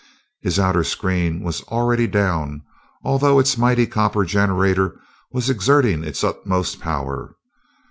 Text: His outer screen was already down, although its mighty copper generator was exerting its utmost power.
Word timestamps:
His 0.39 0.57
outer 0.57 0.83
screen 0.83 1.43
was 1.43 1.61
already 1.65 2.07
down, 2.07 2.63
although 3.03 3.37
its 3.37 3.55
mighty 3.55 3.85
copper 3.85 4.25
generator 4.25 4.99
was 5.31 5.47
exerting 5.47 6.03
its 6.03 6.23
utmost 6.23 6.79
power. 6.79 7.35